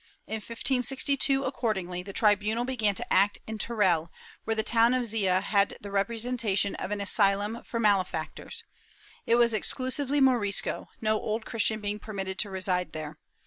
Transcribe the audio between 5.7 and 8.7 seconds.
the reputation of an asylum for malefactors;